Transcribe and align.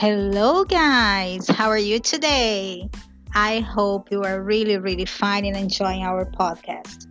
Hello, 0.00 0.64
guys. 0.64 1.46
How 1.46 1.68
are 1.68 1.76
you 1.76 2.00
today? 2.00 2.88
I 3.34 3.60
hope 3.60 4.10
you 4.10 4.22
are 4.22 4.42
really, 4.42 4.78
really 4.78 5.04
fine 5.04 5.44
and 5.44 5.54
enjoying 5.54 6.04
our 6.04 6.24
podcast. 6.24 7.04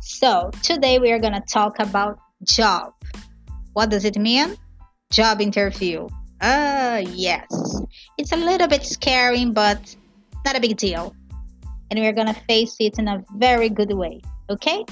So, 0.00 0.52
today 0.62 1.00
we 1.00 1.10
are 1.10 1.18
going 1.18 1.32
to 1.32 1.42
talk 1.50 1.80
about 1.80 2.20
job. 2.44 2.92
What 3.72 3.90
does 3.90 4.04
it 4.04 4.16
mean? 4.16 4.54
Job 5.10 5.40
interview. 5.40 6.06
Uh, 6.40 7.02
yes. 7.10 7.48
It's 8.18 8.30
a 8.30 8.36
little 8.36 8.68
bit 8.68 8.84
scary, 8.84 9.44
but 9.46 9.96
not 10.46 10.56
a 10.56 10.60
big 10.60 10.76
deal. 10.76 11.16
And 11.90 11.98
we're 11.98 12.12
going 12.12 12.32
to 12.32 12.40
face 12.46 12.76
it 12.78 13.00
in 13.00 13.08
a 13.08 13.24
very 13.34 13.68
good 13.68 13.92
way, 13.92 14.20
ok? 14.48 14.84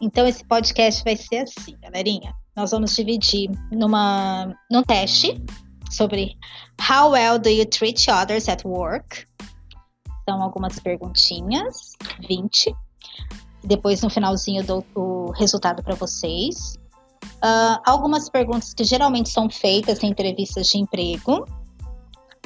Então, 0.00 0.24
esse 0.28 0.44
podcast 0.44 1.02
vai 1.02 1.16
ser 1.16 1.38
assim, 1.38 1.76
galerinha. 1.82 2.32
Nós 2.56 2.70
vamos 2.70 2.94
dividir 2.94 3.50
numa, 3.72 4.54
num 4.70 4.84
teste 4.84 5.42
sobre 5.90 6.36
How 6.80 7.12
well 7.12 7.38
do 7.38 7.50
you 7.50 7.66
treat 7.66 8.06
others 8.08 8.48
at 8.48 8.64
work? 8.64 9.26
São 10.28 10.42
algumas 10.42 10.78
perguntinhas, 10.80 11.92
20. 12.28 12.74
Depois, 13.64 14.02
no 14.02 14.10
finalzinho, 14.10 14.62
eu 14.62 14.66
dou 14.66 14.86
o 14.94 15.30
resultado 15.32 15.82
para 15.82 15.94
vocês. 15.94 16.76
Uh, 17.36 17.78
algumas 17.84 18.28
perguntas 18.28 18.74
que 18.74 18.84
geralmente 18.84 19.28
são 19.28 19.48
feitas 19.48 20.02
em 20.02 20.08
entrevistas 20.08 20.66
de 20.66 20.78
emprego. 20.78 21.46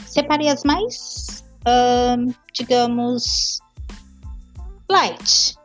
Separei 0.06 0.48
as 0.48 0.64
mais, 0.64 1.44
uh, 1.66 2.34
digamos, 2.52 3.60
light 4.90 5.56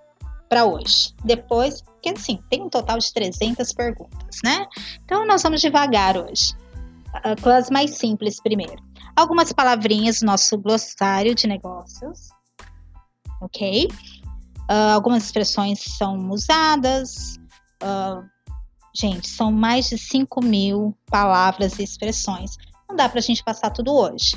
para 0.50 0.66
hoje. 0.66 1.14
Depois, 1.24 1.82
porque 1.82 2.10
assim, 2.10 2.40
tem 2.50 2.64
um 2.64 2.70
total 2.70 2.98
de 2.98 3.14
300 3.14 3.74
perguntas, 3.74 4.40
né? 4.44 4.66
Então, 5.04 5.26
nós 5.26 5.44
vamos 5.44 5.62
devagar 5.62 6.18
hoje 6.18 6.54
com 7.42 7.50
as 7.50 7.70
mais 7.70 7.98
simples 7.98 8.42
primeiro. 8.42 8.78
Algumas 9.16 9.54
palavrinhas 9.54 10.20
do 10.20 10.26
nosso 10.26 10.58
glossário 10.58 11.34
de 11.34 11.48
negócios, 11.48 12.30
ok? 13.42 13.88
Uh, 14.70 14.94
algumas 14.94 15.26
expressões 15.26 15.80
são 15.80 16.30
usadas. 16.30 17.38
Uh, 17.82 18.26
gente, 18.94 19.30
são 19.30 19.52
mais 19.52 19.90
de 19.90 19.98
5 19.98 20.44
mil 20.44 20.98
palavras 21.08 21.78
e 21.80 21.84
expressões. 21.84 22.58
Não 22.90 22.96
dá 22.96 23.08
para 23.08 23.20
a 23.20 23.22
gente 23.22 23.44
passar 23.44 23.70
tudo 23.70 23.94
hoje. 23.94 24.36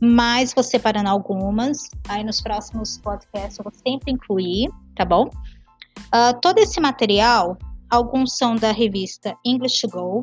Mas 0.00 0.52
vou 0.52 0.64
separando 0.64 1.08
algumas. 1.08 1.90
Aí 2.08 2.24
nos 2.24 2.40
próximos 2.40 2.98
podcasts 2.98 3.58
eu 3.58 3.64
vou 3.64 3.72
sempre 3.72 4.12
incluir, 4.12 4.68
tá 4.94 5.04
bom? 5.04 5.30
Uh, 6.08 6.38
todo 6.40 6.58
esse 6.58 6.80
material, 6.80 7.56
alguns 7.90 8.36
são 8.36 8.56
da 8.56 8.72
revista 8.72 9.36
English 9.44 9.86
Go, 9.86 10.22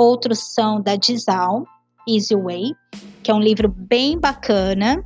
outros 0.00 0.38
são 0.54 0.80
da 0.80 0.96
Dizal, 0.96 1.66
Easy 2.08 2.34
Way, 2.34 2.74
que 3.22 3.30
é 3.30 3.34
um 3.34 3.38
livro 3.38 3.68
bem 3.68 4.18
bacana, 4.18 5.04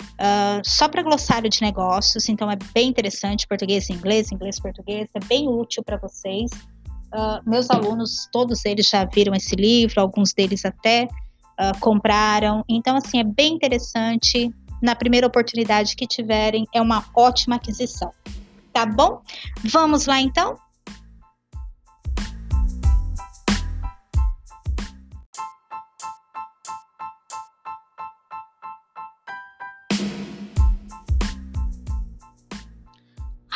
uh, 0.00 0.62
só 0.64 0.88
para 0.88 1.02
glossário 1.02 1.50
de 1.50 1.60
negócios, 1.60 2.28
então 2.28 2.48
é 2.48 2.56
bem 2.72 2.88
interessante, 2.88 3.44
português 3.48 3.90
e 3.90 3.92
inglês, 3.92 4.30
inglês 4.30 4.58
e 4.58 4.62
português, 4.62 5.08
é 5.14 5.18
bem 5.26 5.48
útil 5.48 5.82
para 5.82 5.96
vocês. 5.96 6.52
Uh, 7.12 7.42
meus 7.44 7.70
alunos, 7.70 8.28
todos 8.30 8.64
eles 8.64 8.88
já 8.88 9.04
viram 9.04 9.34
esse 9.34 9.56
livro, 9.56 10.00
alguns 10.00 10.32
deles 10.32 10.64
até 10.64 11.08
uh, 11.58 11.76
compraram, 11.80 12.64
então 12.68 12.96
assim, 12.96 13.18
é 13.18 13.24
bem 13.24 13.54
interessante, 13.54 14.48
na 14.80 14.94
primeira 14.94 15.26
oportunidade 15.26 15.96
que 15.96 16.06
tiverem, 16.06 16.68
é 16.72 16.80
uma 16.80 17.04
ótima 17.16 17.56
aquisição. 17.56 18.12
Tá 18.72 18.86
bom? 18.86 19.22
Vamos 19.64 20.06
lá 20.06 20.20
então? 20.20 20.56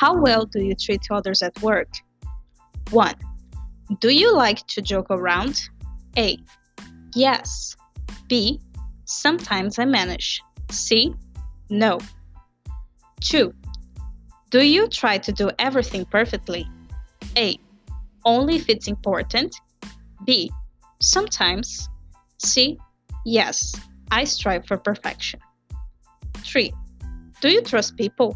How 0.01 0.15
well 0.15 0.47
do 0.47 0.63
you 0.63 0.75
treat 0.75 1.03
others 1.11 1.43
at 1.43 1.61
work? 1.61 1.93
1. 2.91 3.15
Do 4.01 4.09
you 4.09 4.35
like 4.35 4.67
to 4.69 4.81
joke 4.81 5.09
around? 5.11 5.61
A. 6.17 6.39
Yes. 7.15 7.77
B. 8.27 8.59
Sometimes 9.05 9.79
I 9.79 9.85
manage. 9.85 10.41
C. 10.71 11.15
No. 11.69 11.99
2. 13.21 13.53
Do 14.49 14.67
you 14.67 14.89
try 14.89 15.19
to 15.19 15.33
do 15.33 15.51
everything 15.59 16.07
perfectly? 16.07 16.67
A. 17.37 17.59
Only 18.25 18.57
if 18.57 18.71
it's 18.71 18.89
important. 18.89 19.55
B. 20.25 20.51
Sometimes. 21.03 21.91
C. 22.39 22.79
Yes. 23.27 23.79
I 24.11 24.25
strive 24.25 24.67
for 24.67 24.79
perfection. 24.79 25.41
3. 26.37 26.73
Do 27.43 27.51
you 27.51 27.61
trust 27.61 27.99
people? 27.99 28.35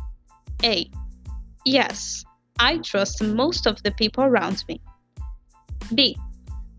A. 0.62 0.91
Yes, 1.64 2.25
I 2.58 2.78
trust 2.78 3.22
most 3.22 3.66
of 3.66 3.82
the 3.82 3.91
people 3.92 4.25
around 4.25 4.64
me. 4.69 4.80
B. 5.94 6.16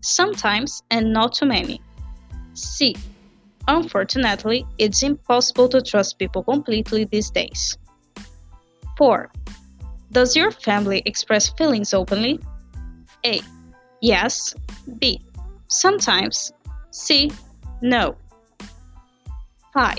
Sometimes 0.00 0.82
and 0.90 1.12
not 1.12 1.34
too 1.34 1.46
many. 1.46 1.80
C. 2.54 2.96
Unfortunately, 3.68 4.64
it's 4.78 5.02
impossible 5.02 5.68
to 5.68 5.82
trust 5.82 6.18
people 6.18 6.44
completely 6.44 7.04
these 7.04 7.30
days. 7.30 7.76
4. 8.96 9.30
Does 10.12 10.36
your 10.36 10.50
family 10.52 11.02
express 11.04 11.48
feelings 11.50 11.92
openly? 11.92 12.38
A. 13.24 13.40
Yes. 14.00 14.54
B. 15.00 15.20
Sometimes. 15.66 16.52
C. 16.92 17.30
No. 17.82 18.16
5. 19.74 19.98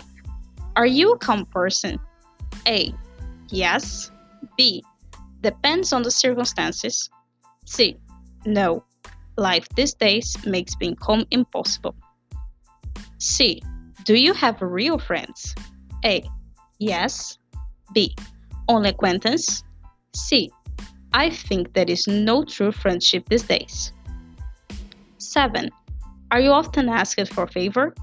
Are 0.77 0.85
you 0.85 1.11
a 1.11 1.17
calm 1.17 1.45
person? 1.45 1.99
A. 2.67 2.93
Yes. 3.49 4.11
B. 4.57 4.83
Depends 5.41 5.93
on 5.93 6.03
the 6.03 6.11
circumstances. 6.11 7.09
C. 7.65 7.97
No. 8.45 8.83
Life 9.37 9.67
these 9.75 9.93
days 9.93 10.35
makes 10.45 10.75
being 10.75 10.95
calm 10.95 11.25
impossible. 11.31 11.95
C. 13.19 13.61
Do 14.03 14.15
you 14.15 14.33
have 14.33 14.61
real 14.61 14.97
friends? 14.97 15.53
A. 16.03 16.23
Yes. 16.79 17.37
B. 17.93 18.15
Only 18.67 18.89
acquaintance? 18.89 19.63
C. 20.15 20.51
I 21.13 21.29
think 21.29 21.73
there 21.73 21.89
is 21.89 22.07
no 22.07 22.43
true 22.43 22.71
friendship 22.71 23.29
these 23.29 23.43
days. 23.43 23.93
7. 25.17 25.69
Are 26.31 26.39
you 26.39 26.51
often 26.51 26.89
asked 26.89 27.33
for 27.33 27.43
a 27.43 27.47
favor? 27.47 27.93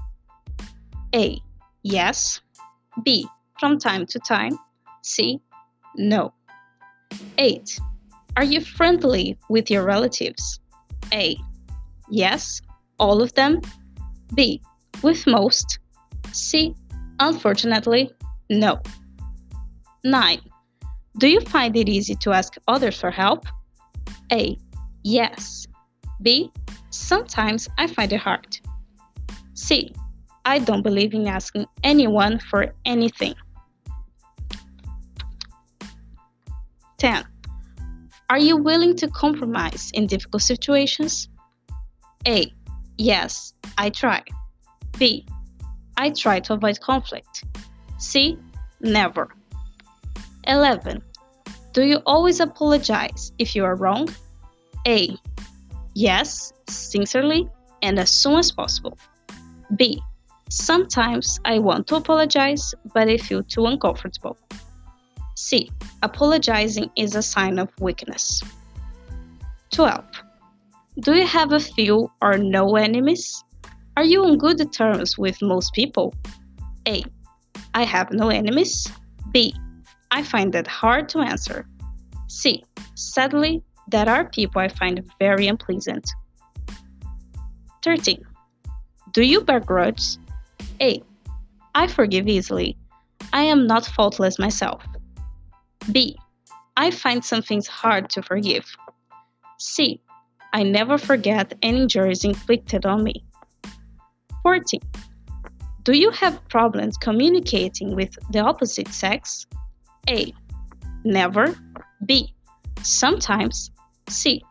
A. 1.13 1.39
Yes. 1.83 2.41
B. 3.03 3.27
From 3.59 3.77
time 3.77 4.05
to 4.07 4.19
time. 4.19 4.57
C. 5.01 5.39
No. 5.95 6.33
8. 7.37 7.79
Are 8.37 8.43
you 8.43 8.61
friendly 8.61 9.37
with 9.49 9.71
your 9.71 9.83
relatives? 9.83 10.59
A. 11.13 11.37
Yes, 12.09 12.61
all 12.99 13.21
of 13.21 13.33
them. 13.33 13.61
B. 14.33 14.61
With 15.01 15.25
most. 15.27 15.79
C. 16.31 16.75
Unfortunately, 17.19 18.11
no. 18.49 18.81
9. 20.03 20.39
Do 21.17 21.27
you 21.27 21.39
find 21.41 21.75
it 21.77 21.87
easy 21.87 22.15
to 22.15 22.33
ask 22.33 22.55
others 22.67 22.99
for 22.99 23.09
help? 23.09 23.45
A. 24.31 24.57
Yes. 25.03 25.65
B. 26.21 26.51
Sometimes 26.89 27.67
I 27.77 27.87
find 27.87 28.11
it 28.11 28.19
hard. 28.19 28.57
C. 29.53 29.93
I 30.45 30.59
don't 30.59 30.83
believe 30.83 31.13
in 31.13 31.27
asking 31.27 31.65
anyone 31.83 32.39
for 32.39 32.73
anything. 32.85 33.33
10. 36.97 37.25
Are 38.29 38.39
you 38.39 38.57
willing 38.57 38.95
to 38.97 39.07
compromise 39.07 39.91
in 39.93 40.07
difficult 40.07 40.41
situations? 40.41 41.29
A. 42.27 42.51
Yes, 42.97 43.53
I 43.77 43.89
try. 43.89 44.23
B. 44.97 45.25
I 45.97 46.09
try 46.09 46.39
to 46.41 46.53
avoid 46.53 46.79
conflict. 46.81 47.43
C. 47.97 48.37
Never. 48.81 49.29
11. 50.47 51.01
Do 51.73 51.83
you 51.83 51.97
always 52.05 52.39
apologize 52.39 53.31
if 53.37 53.55
you 53.55 53.65
are 53.65 53.75
wrong? 53.75 54.09
A. 54.87 55.15
Yes, 55.93 56.53
sincerely, 56.67 57.49
and 57.81 57.99
as 57.99 58.11
soon 58.11 58.39
as 58.39 58.51
possible. 58.51 58.97
B. 59.75 60.01
Sometimes 60.49 61.39
I 61.45 61.59
want 61.59 61.87
to 61.87 61.95
apologize, 61.95 62.73
but 62.93 63.09
I 63.09 63.17
feel 63.17 63.43
too 63.43 63.65
uncomfortable. 63.65 64.37
C. 65.35 65.69
Apologizing 66.01 66.89
is 66.95 67.13
a 67.13 67.21
sign 67.21 67.59
of 67.59 67.69
weakness. 67.79 68.41
12. 69.71 70.03
Do 71.01 71.13
you 71.13 71.27
have 71.27 71.51
a 71.51 71.59
few 71.59 72.09
or 72.21 72.37
no 72.37 72.77
enemies? 72.77 73.43
Are 73.97 74.05
you 74.05 74.23
on 74.23 74.37
good 74.37 74.71
terms 74.71 75.17
with 75.17 75.41
most 75.41 75.73
people? 75.73 76.13
A. 76.87 77.03
I 77.73 77.83
have 77.83 78.11
no 78.11 78.29
enemies. 78.29 78.87
B. 79.31 79.53
I 80.11 80.23
find 80.23 80.53
that 80.53 80.67
hard 80.67 81.09
to 81.09 81.19
answer. 81.19 81.67
C. 82.27 82.63
Sadly, 82.95 83.61
there 83.89 84.07
are 84.07 84.29
people 84.29 84.61
I 84.61 84.69
find 84.69 85.03
very 85.19 85.47
unpleasant. 85.47 86.09
13. 87.83 88.23
Do 89.11 89.21
you 89.21 89.41
bear 89.41 89.59
grudges? 89.59 90.17
A. 90.79 91.03
I 91.75 91.87
forgive 91.87 92.27
easily. 92.29 92.77
I 93.33 93.43
am 93.43 93.67
not 93.67 93.85
faultless 93.85 94.39
myself. 94.39 94.81
B. 95.91 96.17
I 96.77 96.91
find 96.91 97.23
some 97.23 97.41
things 97.41 97.67
hard 97.67 98.09
to 98.11 98.21
forgive. 98.21 98.65
C. 99.59 100.01
I 100.53 100.63
never 100.63 100.97
forget 100.97 101.53
any 101.61 101.81
injuries 101.81 102.23
inflicted 102.23 102.85
on 102.85 103.03
me. 103.03 103.23
14. 104.43 104.79
Do 105.83 105.93
you 105.97 106.11
have 106.11 106.47
problems 106.49 106.97
communicating 106.97 107.95
with 107.95 108.17
the 108.31 108.39
opposite 108.39 108.87
sex? 108.87 109.45
A. 110.09 110.33
Never. 111.03 111.55
B. 112.05 112.33
Sometimes. 112.81 113.71
C. 114.09 114.41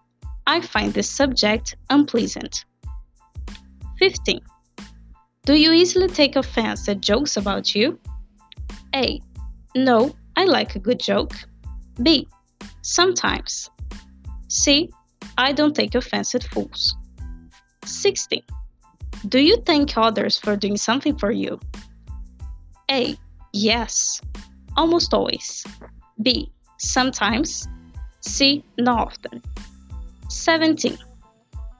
I 0.46 0.60
find 0.60 0.92
this 0.92 1.10
subject 1.10 1.76
unpleasant. 1.90 2.64
15. 3.98 4.40
Do 5.46 5.54
you 5.54 5.72
easily 5.72 6.08
take 6.08 6.37
offense 6.37 6.88
at 6.88 7.00
jokes 7.00 7.37
about 7.37 7.75
you? 7.75 7.98
A. 8.94 9.20
No, 9.75 10.14
I 10.36 10.44
like 10.44 10.75
a 10.75 10.78
good 10.78 11.00
joke. 11.00 11.34
B. 12.02 12.28
Sometimes. 12.82 13.70
C. 14.48 14.90
I 15.38 15.52
don't 15.52 15.75
take 15.75 15.94
offense 15.94 16.34
at 16.34 16.44
fools. 16.44 16.96
16. 17.84 18.42
Do 19.28 19.38
you 19.38 19.56
thank 19.64 19.96
others 19.96 20.38
for 20.38 20.56
doing 20.56 20.76
something 20.76 21.16
for 21.16 21.31
you? 21.31 21.58
A. 22.90 23.16
Yes, 23.52 24.20
almost 24.76 25.14
always. 25.14 25.64
B. 26.22 26.52
Sometimes. 26.78 27.69
C. 28.20 28.64
Not 28.78 28.98
often. 28.98 29.42
17. 30.28 30.98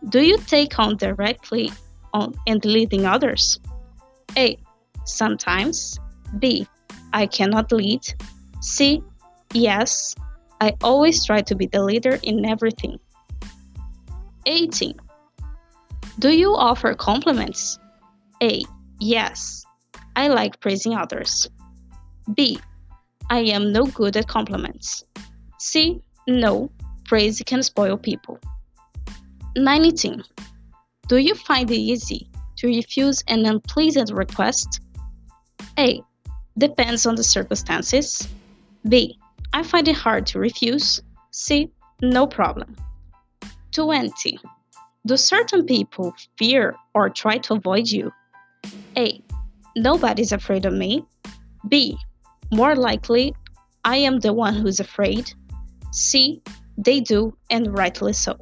Do 0.09 0.21
you 0.21 0.39
take 0.47 0.79
on 0.79 0.97
directly 0.97 1.73
on 2.13 2.35
and 2.47 2.65
leading 2.65 3.07
others? 3.07 3.59
A. 4.37 4.59
Sometimes. 5.05 5.99
B. 6.39 6.67
I 7.13 7.27
cannot 7.27 7.73
lead. 7.73 8.03
C. 8.65 9.03
Yes. 9.53 10.15
I 10.61 10.75
always 10.83 11.23
try 11.25 11.43
to 11.43 11.55
be 11.55 11.67
the 11.67 11.85
leader 11.85 12.19
in 12.23 12.47
everything. 12.47 12.99
18. 14.47 14.95
Do 16.19 16.31
you 16.31 16.55
offer 16.57 16.95
compliments? 16.95 17.79
A. 18.43 18.63
Yes. 19.01 19.67
I 20.17 20.29
like 20.29 20.61
praising 20.61 20.95
others. 20.95 21.47
B. 22.35 22.59
I 23.29 23.41
am 23.41 23.71
no 23.71 23.85
good 23.85 24.17
at 24.17 24.29
compliments. 24.29 25.05
C. 25.59 26.03
No. 26.27 26.71
Praise 27.05 27.43
can 27.45 27.63
spoil 27.63 27.99
people. 27.99 28.39
19. 29.57 30.23
Do 31.09 31.19
you 31.19 31.35
find 31.35 31.71
it 31.71 31.77
easy 31.77 32.31
to 32.57 32.69
refuse 32.69 33.23
an 33.29 33.45
unpleasant 33.45 34.11
request? 34.11 34.81
A. 35.79 36.01
Depends 36.57 37.05
on 37.05 37.15
the 37.15 37.25
circumstances. 37.25 38.27
B. 38.89 39.19
I 39.53 39.63
find 39.63 39.89
it 39.89 39.97
hard 39.97 40.27
to 40.27 40.39
refuse. 40.39 41.01
C. 41.31 41.71
No 42.03 42.27
problem. 42.27 42.77
20. 43.73 44.39
Do 45.07 45.17
certain 45.17 45.65
people 45.65 46.15
fear 46.39 46.75
or 46.95 47.11
try 47.11 47.39
to 47.39 47.55
avoid 47.55 47.89
you? 47.89 48.13
A. 48.97 49.23
Nobody's 49.77 50.33
afraid 50.33 50.65
of 50.67 50.73
me. 50.73 51.05
B. 51.69 51.99
More 52.53 52.77
likely, 52.77 53.35
I 53.85 53.97
am 53.97 54.21
the 54.21 54.33
one 54.33 54.55
who's 54.55 54.81
afraid. 54.81 55.33
C. 55.93 56.43
They 56.79 57.01
do, 57.01 57.37
and 57.51 57.77
rightly 57.77 58.13
so. 58.13 58.39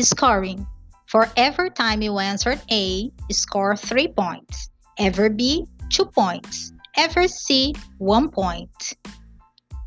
Scoring. 0.00 0.66
For 1.06 1.28
every 1.36 1.70
time 1.70 2.02
you 2.02 2.18
answered 2.18 2.60
A, 2.70 3.10
score 3.30 3.76
3 3.76 4.08
points. 4.08 4.70
Ever 4.98 5.30
B, 5.30 5.66
2 5.90 6.06
points. 6.06 6.72
Ever 6.96 7.28
C, 7.28 7.74
1 7.98 8.30
point. 8.30 8.94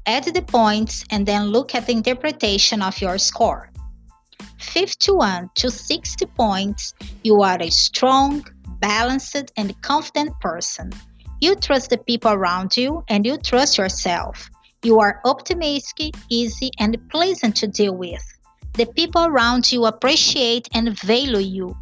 Add 0.05 0.23
the 0.23 0.41
points 0.41 1.03
and 1.09 1.25
then 1.25 1.47
look 1.47 1.75
at 1.75 1.85
the 1.85 1.91
interpretation 1.91 2.81
of 2.81 3.01
your 3.01 3.17
score. 3.17 3.71
51 4.59 5.49
to 5.55 5.69
60 5.69 6.25
points, 6.27 6.93
you 7.23 7.41
are 7.41 7.57
a 7.59 7.69
strong, 7.69 8.45
balanced, 8.79 9.51
and 9.57 9.81
confident 9.81 10.39
person. 10.39 10.91
You 11.41 11.55
trust 11.55 11.89
the 11.89 11.97
people 11.97 12.31
around 12.31 12.77
you 12.77 13.03
and 13.09 13.25
you 13.25 13.37
trust 13.37 13.77
yourself. 13.77 14.49
You 14.83 14.99
are 14.99 15.19
optimistic, 15.25 16.15
easy, 16.29 16.71
and 16.79 16.97
pleasant 17.09 17.57
to 17.57 17.67
deal 17.67 17.95
with. 17.95 18.23
The 18.77 18.85
people 18.85 19.25
around 19.25 19.71
you 19.71 19.85
appreciate 19.85 20.69
and 20.71 20.93
value 20.99 21.39
you. 21.39 21.75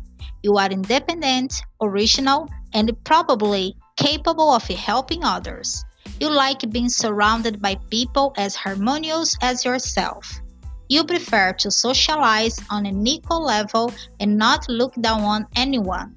You 0.43 0.55
are 0.57 0.69
independent, 0.69 1.61
original, 1.81 2.47
and 2.73 2.95
probably 3.03 3.75
capable 3.97 4.49
of 4.51 4.63
helping 4.63 5.21
others. 5.21 5.83
You 6.21 6.29
like 6.31 6.71
being 6.71 6.87
surrounded 6.87 7.61
by 7.61 7.75
people 7.89 8.33
as 8.37 8.55
harmonious 8.55 9.35
as 9.41 9.65
yourself. 9.65 10.39
You 10.87 11.03
prefer 11.03 11.51
to 11.59 11.69
socialize 11.69 12.57
on 12.69 12.85
an 12.85 13.05
equal 13.05 13.43
level 13.43 13.91
and 14.21 14.37
not 14.37 14.69
look 14.69 14.93
down 15.01 15.19
on 15.23 15.47
anyone. 15.57 16.15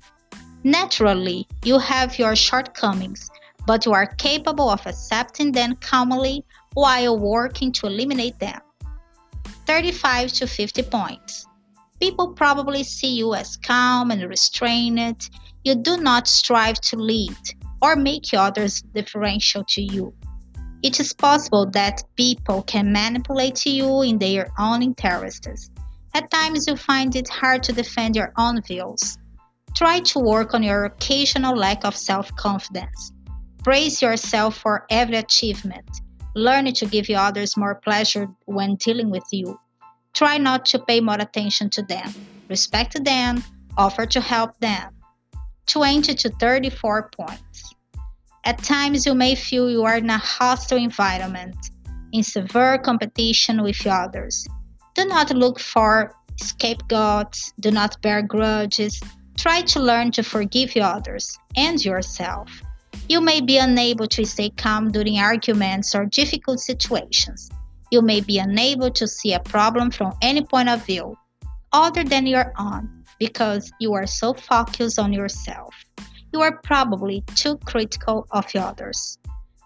Naturally, 0.62 1.48
you 1.64 1.80
have 1.80 2.20
your 2.20 2.36
shortcomings, 2.36 3.28
but 3.66 3.84
you 3.84 3.92
are 3.94 4.14
capable 4.14 4.70
of 4.70 4.86
accepting 4.86 5.50
them 5.50 5.74
calmly 5.80 6.44
while 6.74 7.18
working 7.18 7.72
to 7.72 7.86
eliminate 7.86 8.38
them. 8.38 8.60
35 9.68 10.32
to 10.32 10.46
50 10.46 10.82
points. 10.84 11.46
People 12.00 12.32
probably 12.32 12.82
see 12.82 13.14
you 13.18 13.34
as 13.34 13.58
calm 13.58 14.10
and 14.10 14.26
restrained. 14.26 15.28
You 15.62 15.74
do 15.74 15.98
not 15.98 16.26
strive 16.26 16.80
to 16.88 16.96
lead 16.96 17.36
or 17.82 17.94
make 17.94 18.32
others 18.32 18.80
differential 18.94 19.62
to 19.68 19.82
you. 19.82 20.14
It 20.82 20.98
is 20.98 21.12
possible 21.12 21.66
that 21.72 22.02
people 22.16 22.62
can 22.62 22.90
manipulate 22.90 23.66
you 23.66 24.00
in 24.00 24.18
their 24.18 24.48
own 24.58 24.82
interests. 24.82 25.70
At 26.14 26.30
times, 26.30 26.66
you 26.66 26.74
find 26.74 27.14
it 27.14 27.28
hard 27.28 27.62
to 27.64 27.74
defend 27.74 28.16
your 28.16 28.32
own 28.38 28.62
views. 28.62 29.18
Try 29.76 30.00
to 30.00 30.18
work 30.18 30.54
on 30.54 30.62
your 30.62 30.86
occasional 30.86 31.54
lack 31.54 31.84
of 31.84 31.94
self 31.94 32.34
confidence. 32.36 33.12
Praise 33.62 34.00
yourself 34.00 34.56
for 34.56 34.86
every 34.88 35.18
achievement 35.18 35.90
Learn 36.34 36.72
to 36.72 36.86
give 36.86 37.08
your 37.08 37.20
others 37.20 37.56
more 37.56 37.74
pleasure 37.74 38.28
when 38.44 38.76
dealing 38.76 39.10
with 39.10 39.24
you. 39.32 39.58
Try 40.14 40.38
not 40.38 40.66
to 40.66 40.78
pay 40.78 41.00
more 41.00 41.16
attention 41.18 41.70
to 41.70 41.82
them. 41.82 42.14
Respect 42.48 43.02
them, 43.04 43.42
offer 43.76 44.06
to 44.06 44.20
help 44.20 44.58
them. 44.58 44.94
20 45.66 46.14
to 46.14 46.30
34 46.30 47.10
points. 47.16 47.74
At 48.44 48.62
times, 48.62 49.04
you 49.04 49.14
may 49.14 49.34
feel 49.34 49.70
you 49.70 49.84
are 49.84 49.98
in 49.98 50.08
a 50.08 50.18
hostile 50.18 50.78
environment, 50.78 51.56
in 52.12 52.22
severe 52.22 52.78
competition 52.78 53.62
with 53.62 53.86
others. 53.86 54.46
Do 54.94 55.04
not 55.04 55.30
look 55.30 55.60
for 55.60 56.14
scapegoats, 56.40 57.52
do 57.60 57.70
not 57.70 58.00
bear 58.00 58.22
grudges. 58.22 59.00
Try 59.36 59.62
to 59.62 59.80
learn 59.80 60.10
to 60.12 60.22
forgive 60.22 60.76
others 60.76 61.38
and 61.56 61.84
yourself. 61.84 62.48
You 63.08 63.22
may 63.22 63.40
be 63.40 63.56
unable 63.56 64.06
to 64.08 64.26
stay 64.26 64.50
calm 64.50 64.92
during 64.92 65.18
arguments 65.18 65.94
or 65.94 66.04
difficult 66.04 66.60
situations. 66.60 67.50
You 67.90 68.02
may 68.02 68.20
be 68.20 68.38
unable 68.38 68.90
to 68.90 69.08
see 69.08 69.32
a 69.32 69.40
problem 69.40 69.90
from 69.90 70.12
any 70.20 70.44
point 70.44 70.68
of 70.68 70.84
view 70.84 71.16
other 71.72 72.04
than 72.04 72.26
your 72.26 72.52
own 72.58 73.04
because 73.18 73.72
you 73.80 73.94
are 73.94 74.06
so 74.06 74.34
focused 74.34 74.98
on 74.98 75.14
yourself. 75.14 75.74
You 76.34 76.42
are 76.42 76.60
probably 76.62 77.22
too 77.34 77.56
critical 77.64 78.26
of 78.30 78.44
others. 78.54 79.18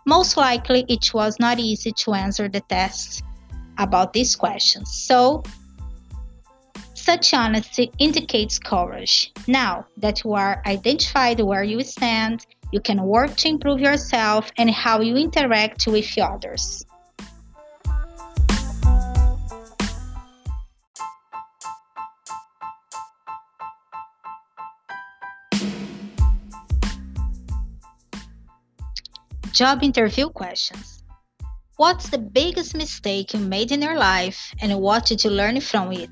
Most 0.06 0.37
likely, 0.37 0.84
it 0.88 1.12
was 1.12 1.40
not 1.40 1.58
easy 1.58 1.90
to 1.92 2.14
answer 2.14 2.49
the 2.49 2.61
test 2.61 3.25
about 3.78 4.12
these 4.12 4.37
questions. 4.37 4.88
So, 4.92 5.42
such 6.94 7.34
honesty 7.34 7.90
indicates 7.99 8.61
courage. 8.61 9.32
Now 9.49 9.87
that 9.96 10.22
you 10.22 10.34
are 10.34 10.62
identified 10.66 11.40
where 11.40 11.64
you 11.64 11.82
stand, 11.82 12.46
you 12.73 12.81
can 12.81 13.02
work 13.02 13.37
to 13.37 13.49
improve 13.49 13.81
yourself 13.81 14.50
and 14.57 14.71
how 14.71 15.00
you 15.00 15.17
interact 15.17 15.87
with 15.87 16.19
others. 16.19 16.85
Job 29.52 29.83
interview 29.83 30.31
questions. 30.31 31.05
What's 31.76 32.09
the 32.09 32.19
biggest 32.19 32.75
mistake 32.75 33.35
you 33.35 33.41
made 33.41 33.71
in 33.71 33.83
your 33.83 33.99
life 33.99 34.55
and 34.62 34.81
what 34.81 35.05
did 35.05 35.23
you 35.23 35.31
learn 35.31 35.61
from 35.61 35.93
it? 35.93 36.11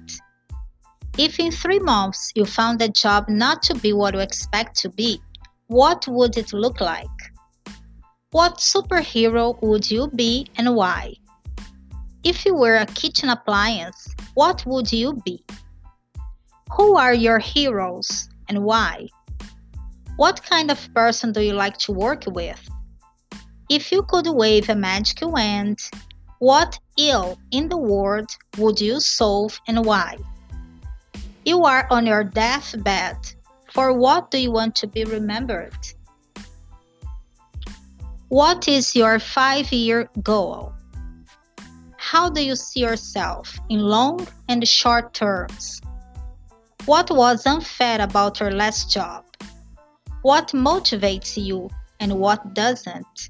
If 1.17 1.40
in 1.40 1.50
three 1.50 1.79
months 1.79 2.33
you 2.35 2.45
found 2.45 2.83
a 2.83 2.88
job 2.88 3.29
not 3.29 3.62
to 3.62 3.75
be 3.75 3.95
what 3.95 4.14
you 4.14 4.21
expect 4.21 4.76
to 4.81 4.90
be, 4.90 5.23
what 5.70 6.04
would 6.08 6.36
it 6.36 6.52
look 6.52 6.80
like? 6.80 7.06
What 8.32 8.58
superhero 8.58 9.56
would 9.62 9.88
you 9.88 10.08
be 10.08 10.48
and 10.56 10.74
why? 10.74 11.14
If 12.24 12.44
you 12.44 12.56
were 12.56 12.74
a 12.74 12.86
kitchen 12.86 13.28
appliance, 13.28 14.12
what 14.34 14.66
would 14.66 14.90
you 14.92 15.22
be? 15.24 15.44
Who 16.72 16.96
are 16.96 17.14
your 17.14 17.38
heroes 17.38 18.28
and 18.48 18.64
why? 18.64 19.06
What 20.16 20.42
kind 20.42 20.72
of 20.72 20.92
person 20.92 21.30
do 21.30 21.40
you 21.40 21.52
like 21.52 21.78
to 21.86 21.92
work 21.92 22.24
with? 22.26 22.60
If 23.68 23.92
you 23.92 24.02
could 24.02 24.26
wave 24.26 24.68
a 24.68 24.74
magic 24.74 25.20
wand, 25.22 25.78
what 26.40 26.80
ill 26.98 27.38
in 27.52 27.68
the 27.68 27.76
world 27.76 28.28
would 28.58 28.80
you 28.80 28.98
solve 28.98 29.60
and 29.68 29.84
why? 29.84 30.16
You 31.44 31.62
are 31.62 31.86
on 31.92 32.06
your 32.06 32.24
deathbed. 32.24 33.18
For 33.72 33.92
what 33.92 34.30
do 34.30 34.38
you 34.38 34.50
want 34.50 34.74
to 34.76 34.86
be 34.86 35.04
remembered? 35.04 35.74
What 38.28 38.68
is 38.68 38.94
your 38.94 39.18
five 39.18 39.72
year 39.72 40.08
goal? 40.22 40.72
How 41.96 42.28
do 42.28 42.44
you 42.44 42.56
see 42.56 42.80
yourself 42.80 43.58
in 43.68 43.80
long 43.80 44.26
and 44.48 44.66
short 44.66 45.14
terms? 45.14 45.80
What 46.86 47.10
was 47.10 47.46
unfair 47.46 48.00
about 48.00 48.40
your 48.40 48.50
last 48.50 48.90
job? 48.90 49.24
What 50.22 50.48
motivates 50.48 51.36
you 51.36 51.70
and 52.00 52.18
what 52.18 52.54
doesn't? 52.54 53.28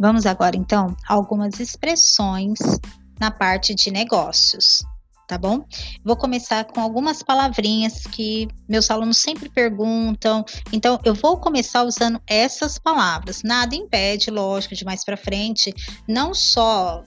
Vamos 0.00 0.24
agora 0.24 0.56
então 0.56 0.96
a 1.06 1.12
algumas 1.12 1.60
expressões 1.60 2.58
na 3.20 3.30
parte 3.30 3.74
de 3.74 3.90
negócios, 3.90 4.82
tá 5.28 5.36
bom? 5.36 5.62
Vou 6.02 6.16
começar 6.16 6.64
com 6.64 6.80
algumas 6.80 7.22
palavrinhas 7.22 8.04
que 8.06 8.48
meus 8.66 8.90
alunos 8.90 9.18
sempre 9.18 9.50
perguntam. 9.50 10.42
Então, 10.72 10.98
eu 11.04 11.14
vou 11.14 11.36
começar 11.36 11.82
usando 11.84 12.18
essas 12.26 12.78
palavras. 12.78 13.42
Nada 13.44 13.76
impede, 13.76 14.30
lógico, 14.30 14.74
de 14.74 14.86
mais 14.86 15.04
para 15.04 15.18
frente, 15.18 15.70
não 16.08 16.32
só 16.32 17.04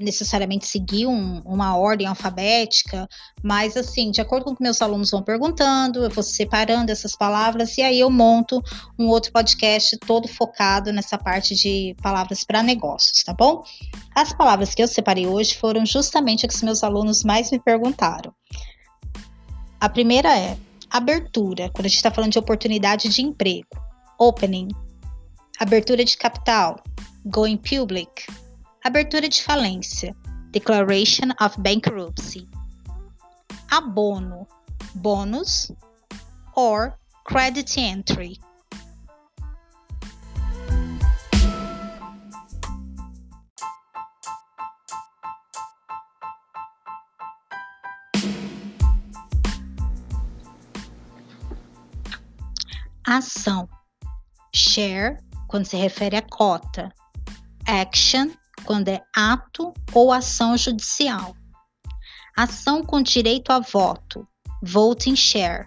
necessariamente 0.00 0.66
seguir 0.66 1.06
um, 1.06 1.40
uma 1.44 1.76
ordem 1.76 2.06
alfabética, 2.06 3.08
mas 3.42 3.76
assim, 3.76 4.10
de 4.10 4.20
acordo 4.20 4.44
com 4.44 4.50
o 4.52 4.56
que 4.56 4.62
meus 4.62 4.80
alunos 4.80 5.10
vão 5.10 5.22
perguntando, 5.22 6.02
eu 6.02 6.10
vou 6.10 6.22
separando 6.22 6.90
essas 6.90 7.14
palavras 7.14 7.76
e 7.76 7.82
aí 7.82 8.00
eu 8.00 8.10
monto 8.10 8.62
um 8.98 9.06
outro 9.06 9.30
podcast 9.30 9.96
todo 9.98 10.26
focado 10.26 10.92
nessa 10.92 11.18
parte 11.18 11.54
de 11.54 11.94
palavras 12.02 12.44
para 12.44 12.62
negócios, 12.62 13.22
tá 13.22 13.34
bom? 13.34 13.62
As 14.14 14.32
palavras 14.32 14.74
que 14.74 14.82
eu 14.82 14.88
separei 14.88 15.26
hoje 15.26 15.54
foram 15.56 15.84
justamente 15.84 16.46
as 16.46 16.56
que 16.56 16.64
meus 16.64 16.82
alunos 16.82 17.22
mais 17.22 17.50
me 17.50 17.60
perguntaram. 17.60 18.32
A 19.80 19.88
primeira 19.88 20.36
é 20.36 20.56
abertura, 20.90 21.70
quando 21.70 21.86
a 21.86 21.88
gente 21.88 21.96
está 21.96 22.10
falando 22.10 22.32
de 22.32 22.38
oportunidade 22.38 23.08
de 23.08 23.22
emprego, 23.22 23.68
opening, 24.18 24.68
abertura 25.58 26.04
de 26.04 26.16
capital, 26.16 26.82
going 27.24 27.56
public, 27.56 28.26
Abertura 28.82 29.28
de 29.28 29.42
falência. 29.42 30.16
Declaration 30.52 31.30
of 31.38 31.60
bankruptcy. 31.60 32.48
Abono. 33.70 34.46
Bônus. 34.94 35.70
Or 36.56 36.98
credit 37.24 37.78
entry. 37.78 38.38
Ação. 53.06 53.68
Share, 54.54 55.18
quando 55.48 55.66
se 55.66 55.76
refere 55.76 56.16
a 56.16 56.22
cota. 56.22 56.90
Action, 57.66 58.30
quando 58.64 58.88
é 58.88 59.00
ato 59.14 59.72
ou 59.92 60.12
ação 60.12 60.56
judicial. 60.56 61.36
Ação 62.36 62.84
com 62.84 63.02
direito 63.02 63.50
a 63.50 63.60
voto, 63.60 64.26
voting 64.62 65.16
share. 65.16 65.66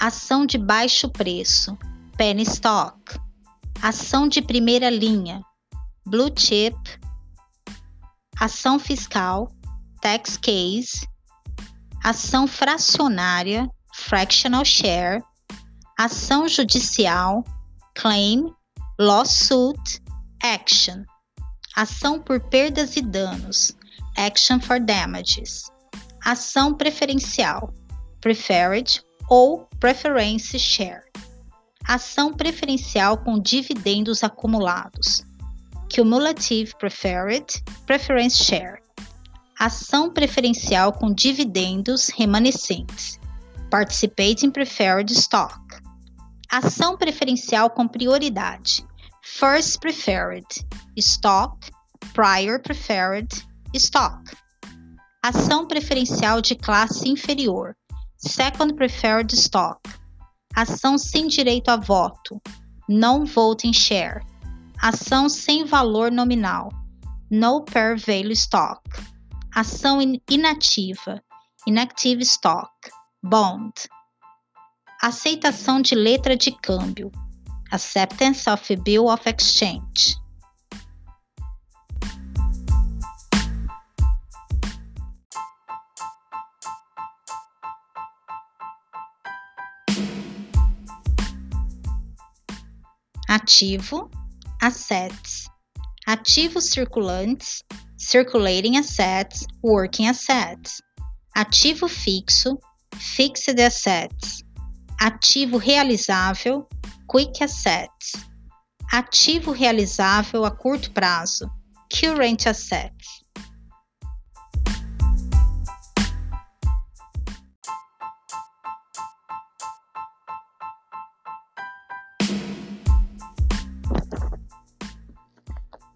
Ação 0.00 0.46
de 0.46 0.58
baixo 0.58 1.08
preço, 1.08 1.76
penny 2.16 2.42
stock. 2.42 3.18
Ação 3.82 4.28
de 4.28 4.40
primeira 4.40 4.88
linha, 4.88 5.42
blue 6.06 6.32
chip. 6.36 6.76
Ação 8.40 8.78
fiscal, 8.78 9.50
tax 10.00 10.36
case. 10.36 11.06
Ação 12.02 12.46
fracionária, 12.46 13.68
fractional 13.94 14.64
share. 14.64 15.22
Ação 15.98 16.48
judicial, 16.48 17.44
claim, 17.94 18.52
lawsuit, 18.98 20.02
action 20.42 21.04
ação 21.74 22.20
por 22.20 22.40
perdas 22.40 22.96
e 22.96 23.02
danos, 23.02 23.76
action 24.16 24.60
for 24.60 24.78
damages, 24.78 25.64
ação 26.24 26.72
preferencial, 26.72 27.72
preferred 28.20 29.02
ou 29.28 29.68
preference 29.80 30.56
share, 30.58 31.02
ação 31.84 32.32
preferencial 32.32 33.18
com 33.18 33.40
dividendos 33.40 34.22
acumulados, 34.22 35.24
cumulative 35.92 36.72
preferred, 36.78 37.62
preference 37.86 38.36
share, 38.36 38.80
ação 39.58 40.12
preferencial 40.12 40.92
com 40.92 41.12
dividendos 41.12 42.08
remanescentes, 42.08 43.18
participating 43.68 44.50
preferred 44.50 45.12
stock, 45.12 45.58
ação 46.48 46.96
preferencial 46.96 47.68
com 47.68 47.88
prioridade, 47.88 48.86
first 49.24 49.80
preferred, 49.80 50.44
stock, 50.98 51.70
prior 52.12 52.58
preferred, 52.58 53.28
stock. 53.74 54.20
Ação 55.24 55.66
preferencial 55.66 56.42
de 56.42 56.54
classe 56.54 57.08
inferior, 57.08 57.74
second 58.18 58.74
preferred 58.76 59.32
stock. 59.34 59.80
Ação 60.54 60.98
sem 60.98 61.26
direito 61.26 61.70
a 61.70 61.76
voto, 61.76 62.40
non 62.86 63.24
voting 63.24 63.72
share. 63.72 64.20
Ação 64.82 65.28
sem 65.30 65.64
valor 65.64 66.12
nominal, 66.12 66.68
no 67.30 67.62
per 67.64 67.96
value 67.96 68.34
stock. 68.34 68.82
Ação 69.54 70.00
inativa, 70.30 71.22
inactive 71.66 72.22
stock, 72.22 72.70
bond. 73.22 73.72
Aceitação 75.02 75.80
de 75.80 75.94
letra 75.94 76.36
de 76.36 76.52
câmbio, 76.52 77.10
acceptance 77.74 78.46
of 78.46 78.60
bill 78.84 79.10
of 79.10 79.26
exchange. 79.26 80.16
Ativo, 93.28 94.08
assets. 94.62 95.48
Ativos 96.06 96.68
circulantes, 96.70 97.62
circulating 97.96 98.76
assets, 98.76 99.46
working 99.62 100.06
assets. 100.06 100.80
Ativo 101.36 101.88
fixo, 101.88 102.58
fixed 102.94 103.58
assets. 103.58 104.44
Ativo 105.00 105.58
realizável, 105.58 106.68
quick 107.06 107.42
assets. 107.42 108.12
Ativo 108.92 109.52
realizável 109.52 110.44
a 110.44 110.50
curto 110.50 110.90
prazo, 110.92 111.50
current 111.90 112.46
assets. 112.46 113.24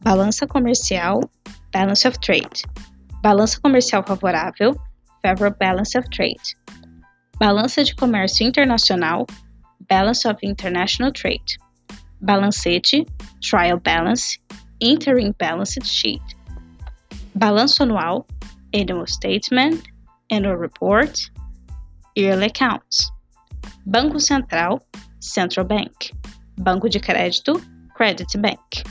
Balança 0.02 0.46
comercial, 0.46 1.20
balance 1.72 2.08
of 2.08 2.18
trade. 2.18 2.62
Balança 3.22 3.60
comercial 3.60 4.02
favorável, 4.02 4.74
favorable 5.22 5.58
balance 5.58 5.98
of 5.98 6.08
trade. 6.10 6.56
Balança 7.38 7.84
de 7.84 7.94
comércio 7.94 8.46
internacional, 8.46 9.26
balance 9.88 10.24
of 10.24 10.36
international 10.42 11.12
trade. 11.12 11.56
Balancete, 12.22 13.08
trial 13.42 13.78
balance, 13.78 14.38
interim 14.80 15.32
balance 15.38 15.78
sheet. 15.86 16.22
Balanço 17.38 17.86
anual, 17.86 18.26
annual 18.72 19.06
statement, 19.06 19.88
annual 20.30 20.56
report, 20.56 21.30
yearly 22.16 22.46
accounts. 22.46 23.10
Banco 23.86 24.18
Central, 24.18 24.82
Central 25.20 25.66
Bank. 25.66 26.12
Banco 26.58 26.88
de 26.88 26.98
crédito, 26.98 27.60
Credit 27.94 28.36
Bank. 28.40 28.84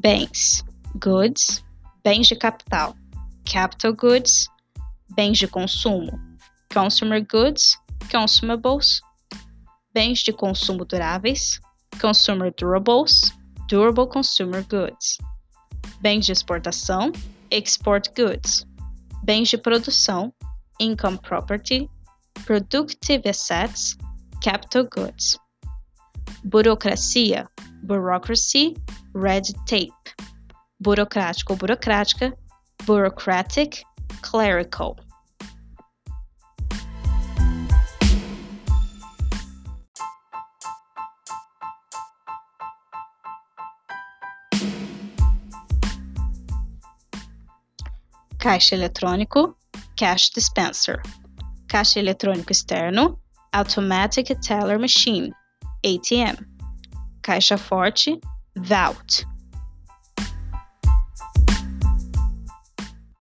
Bens, 0.00 0.64
goods, 0.98 1.62
bens 2.02 2.26
de 2.26 2.34
capital, 2.34 2.96
capital 3.44 3.92
goods, 3.92 4.48
bens 5.14 5.38
de 5.38 5.46
consumo, 5.46 6.18
consumer 6.72 7.20
goods, 7.20 7.76
consumables, 8.10 9.02
bens 9.92 10.22
de 10.22 10.32
consumo 10.32 10.86
duráveis, 10.86 11.60
consumer 12.00 12.50
durables, 12.56 13.34
durable 13.68 14.06
consumer 14.06 14.64
goods, 14.70 15.18
bens 16.00 16.24
de 16.24 16.32
exportação, 16.32 17.12
export 17.50 18.08
goods, 18.16 18.64
bens 19.22 19.50
de 19.50 19.58
produção, 19.58 20.32
income 20.80 21.18
property, 21.18 21.90
productive 22.46 23.28
assets, 23.28 23.98
capital 24.40 24.84
goods, 24.84 25.38
burocracia, 26.42 27.46
bureaucracy, 27.82 28.74
red 29.14 29.44
tape, 29.66 29.92
burocrático 30.80 31.52
ou 31.52 31.56
burocrática, 31.56 32.36
bureaucratic, 32.84 33.82
clerical. 34.22 34.96
Caixa 48.38 48.74
eletrônico, 48.74 49.54
cash 49.96 50.30
dispenser. 50.30 51.02
Caixa 51.68 52.00
eletrônico 52.00 52.50
externo, 52.50 53.20
automatic 53.52 54.34
teller 54.40 54.78
machine, 54.78 55.30
ATM. 55.84 56.36
Caixa 57.22 57.58
forte, 57.58 58.18
vault. 58.56 59.24